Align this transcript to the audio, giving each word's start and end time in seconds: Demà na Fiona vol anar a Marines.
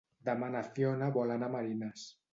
Demà 0.29 0.47
na 0.55 0.63
Fiona 0.69 1.11
vol 1.19 1.35
anar 1.37 1.51
a 1.53 1.57
Marines. 1.59 2.09